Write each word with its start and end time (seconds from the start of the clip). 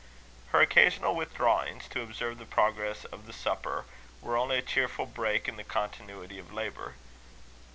Her 0.47 0.59
occasional 0.61 1.13
withdrawings, 1.15 1.87
to 1.89 2.01
observe 2.01 2.39
the 2.39 2.45
progress 2.47 3.05
of 3.05 3.27
the 3.27 3.33
supper, 3.33 3.85
were 4.19 4.35
only 4.35 4.57
a 4.57 4.63
cheerful 4.63 5.05
break 5.05 5.47
in 5.47 5.57
the 5.57 5.63
continuity 5.63 6.39
of 6.39 6.51
labour. 6.51 6.95